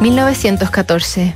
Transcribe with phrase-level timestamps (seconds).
[0.00, 1.34] 1914.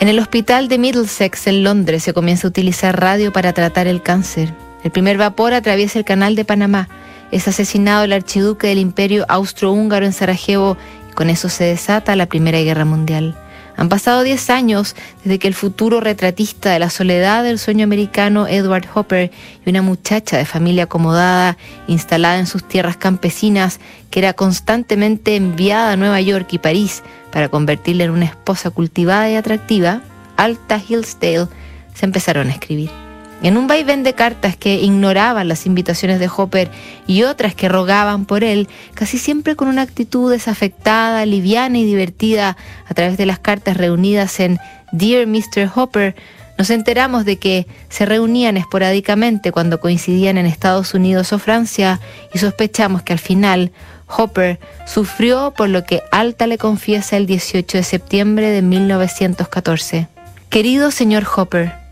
[0.00, 4.02] En el hospital de Middlesex en Londres se comienza a utilizar radio para tratar el
[4.02, 4.52] cáncer.
[4.82, 6.88] El primer vapor atraviesa el canal de Panamá.
[7.30, 10.76] Es asesinado el archiduque del imperio austrohúngaro en Sarajevo
[11.10, 13.36] y con eso se desata la Primera Guerra Mundial.
[13.76, 14.94] Han pasado 10 años
[15.24, 19.32] desde que el futuro retratista de la soledad del sueño americano Edward Hopper
[19.64, 21.56] y una muchacha de familia acomodada
[21.88, 23.80] instalada en sus tierras campesinas
[24.10, 27.02] que era constantemente enviada a Nueva York y París
[27.32, 30.02] para convertirla en una esposa cultivada y atractiva,
[30.36, 31.48] Alta Hillsdale,
[31.94, 33.03] se empezaron a escribir.
[33.44, 36.70] En un vaivén de cartas que ignoraban las invitaciones de Hopper
[37.06, 42.56] y otras que rogaban por él, casi siempre con una actitud desafectada, liviana y divertida,
[42.88, 44.58] a través de las cartas reunidas en
[44.92, 45.70] Dear Mr.
[45.74, 46.16] Hopper,
[46.56, 52.00] nos enteramos de que se reunían esporádicamente cuando coincidían en Estados Unidos o Francia
[52.32, 53.72] y sospechamos que al final
[54.06, 60.08] Hopper sufrió por lo que Alta le confiesa el 18 de septiembre de 1914.
[60.48, 61.83] Querido señor Hopper,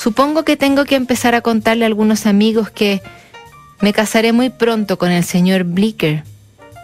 [0.00, 3.02] supongo que tengo que empezar a contarle a algunos amigos que
[3.80, 6.24] me casaré muy pronto con el señor Blicker.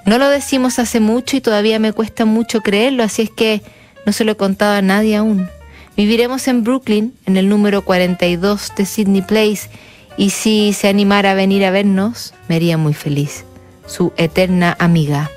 [0.05, 3.63] No lo decimos hace mucho y todavía me cuesta mucho creerlo, así es que
[4.05, 5.49] no se lo he contado a nadie aún.
[5.97, 9.71] Viviremos en Brooklyn, en el número 42 de Sydney Place,
[10.19, 13.47] y si se animara a venir a vernos, me haría muy feliz
[13.87, 15.31] su eterna amiga,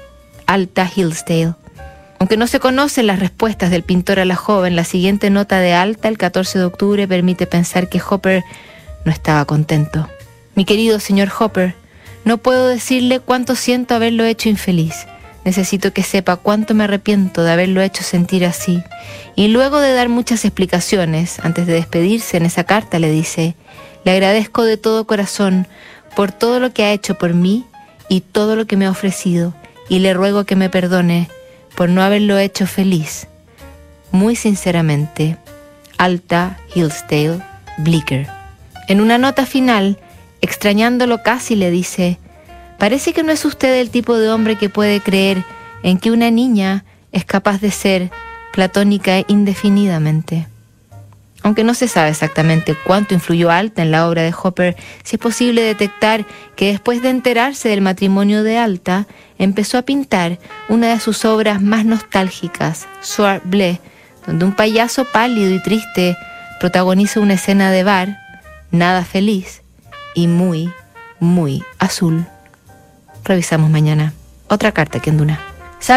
[0.48, 1.54] Alta Hillsdale.
[2.20, 5.74] Aunque no se conocen las respuestas del pintor a la joven, la siguiente nota de
[5.74, 8.44] Alta, el 14 de octubre, permite pensar que Hopper
[9.06, 10.10] no estaba contento.
[10.54, 11.76] Mi querido señor Hopper,
[12.26, 15.08] no puedo decirle cuánto siento haberlo hecho infeliz.
[15.46, 18.84] Necesito que sepa cuánto me arrepiento de haberlo hecho sentir así.
[19.38, 23.56] Y luego de dar muchas explicaciones, antes de despedirse en esa carta le dice,
[24.04, 25.68] le agradezco de todo corazón
[26.18, 27.66] por todo lo que ha hecho por mí
[28.10, 29.54] y todo lo que me ha ofrecido,
[29.88, 31.30] y le ruego que me perdone
[31.80, 33.30] por no haberlo hecho feliz.
[34.12, 35.38] Muy sinceramente,
[35.98, 37.40] Alta Hillsdale
[37.78, 38.28] Bleecker.
[38.90, 39.98] En una nota final,
[40.42, 42.20] extrañándolo casi, le dice,
[42.80, 45.46] parece que no es usted el tipo de hombre que puede creer
[45.82, 46.84] en que una niña
[47.14, 48.12] es capaz de ser
[48.52, 50.50] platónica indefinidamente.
[51.42, 55.20] Aunque no se sabe exactamente cuánto influyó Alta en la obra de Hopper, sí es
[55.20, 59.08] posible detectar que después de enterarse del matrimonio de Alta,
[59.38, 63.78] empezó a pintar una de sus obras más nostálgicas, Soir Bleu,
[64.28, 66.18] donde un payaso pálido y triste
[66.60, 68.20] protagoniza una escena de bar,
[68.72, 69.62] nada feliz
[70.14, 70.70] y muy,
[71.20, 72.26] muy azul.
[73.24, 74.14] Revisamos mañana.
[74.50, 75.49] Otra carta que enduna.